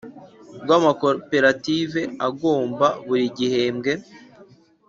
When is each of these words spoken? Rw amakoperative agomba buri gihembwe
Rw 0.61 0.69
amakoperative 0.77 2.01
agomba 2.27 2.87
buri 3.05 3.25
gihembwe 3.37 3.91